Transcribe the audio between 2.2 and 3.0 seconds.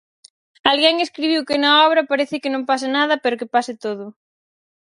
que non pasa